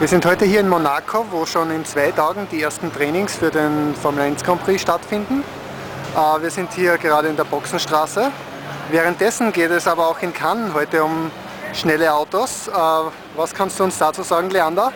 [0.00, 3.50] Wir sind heute hier in Monaco, wo schon in zwei Tagen die ersten Trainings für
[3.50, 5.44] den Formel 1 Grand Prix stattfinden.
[6.16, 8.32] Äh, wir sind hier gerade in der Boxenstraße.
[8.90, 11.30] Währenddessen geht es aber auch in Cannes heute um
[11.74, 12.68] schnelle Autos.
[12.68, 12.72] Äh,
[13.36, 14.90] was kannst du uns dazu sagen, Leander?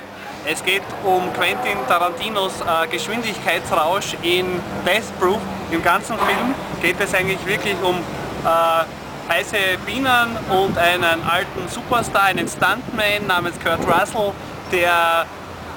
[0.47, 4.47] Es geht um Quentin Tarantinos äh, Geschwindigkeitsrausch in
[4.87, 5.39] Death Proof.
[5.71, 12.23] Im ganzen Film geht es eigentlich wirklich um äh, heiße Bienen und einen alten Superstar,
[12.25, 14.33] einen Stuntman namens Kurt Russell,
[14.73, 15.27] der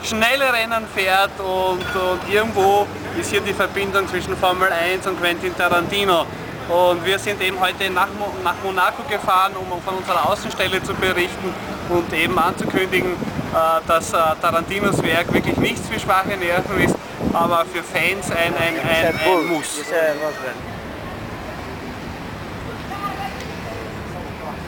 [0.04, 2.86] schnelle Rennen fährt und, und irgendwo
[3.20, 6.26] ist hier die Verbindung zwischen Formel 1 und Quentin Tarantino.
[6.70, 8.10] Und wir sind eben heute nach,
[8.44, 11.54] nach Monaco gefahren, um von unserer Außenstelle zu berichten
[11.90, 16.96] und eben anzukündigen, äh, dass äh, Tarantinos Werk wirklich nichts für schwache Nerven ist,
[17.34, 19.82] aber für Fans ein, ein, ein, ein Muss.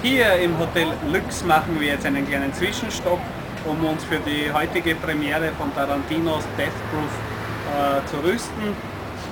[0.01, 3.19] Hier im Hotel Lux machen wir jetzt einen kleinen Zwischenstopp
[3.65, 7.11] um uns für die heutige Premiere von Tarantinos Death Proof
[7.69, 8.75] äh, zu rüsten,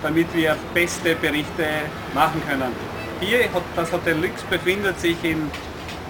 [0.03, 1.65] damit wir beste Berichte
[2.13, 2.71] machen können.
[3.19, 3.39] Hier,
[3.75, 5.49] das Hotel Lux befindet sich in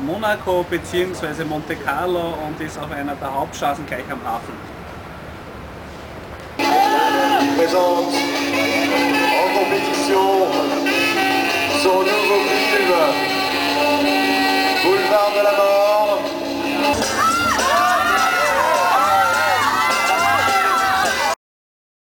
[0.06, 1.44] Monaco bzw.
[1.46, 4.77] Monte Carlo und ist auf einer der Hauptstraßen gleich am Hafen.